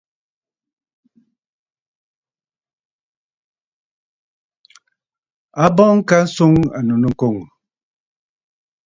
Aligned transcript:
A 5.63 5.65
bɔŋ 5.75 5.95
ka 6.09 6.17
swɔŋ 6.33 6.53
ànnù 6.77 6.95
nɨkoŋǝ̀. 7.01 7.47